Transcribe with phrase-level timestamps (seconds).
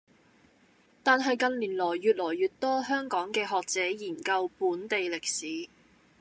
[1.03, 5.69] 但係近年來越來越多香港嘅學者研究本地歷史